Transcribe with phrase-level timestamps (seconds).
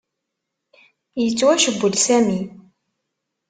[1.21, 2.37] Yettwacewwel Sami.